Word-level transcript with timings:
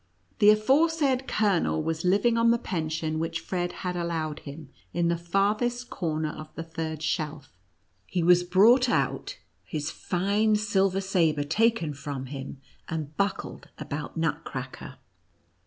The 0.39 0.49
aforesaid 0.49 1.27
colonel 1.27 1.83
was 1.83 2.03
living 2.03 2.35
on 2.35 2.49
the 2.49 2.57
pension 2.57 3.19
which 3.19 3.39
Fred 3.39 3.71
had 3.85 3.95
allowed 3.95 4.39
him, 4.39 4.69
in 4.95 5.09
the 5.09 5.15
farthest 5.15 5.91
corner 5.91 6.31
of 6.31 6.49
the 6.55 6.63
third 6.63 7.03
shelf. 7.03 7.49
He 8.07 8.23
was 8.23 8.43
brought 8.43 8.89
out, 8.89 9.37
his 9.63 9.91
fine 9.91 10.55
silver 10.55 11.01
sabre 11.01 11.43
taken 11.43 11.93
from 11.93 12.25
him, 12.25 12.59
and 12.89 13.15
buckled 13.15 13.69
about 13.77 14.17
Nutcracker. 14.17 14.95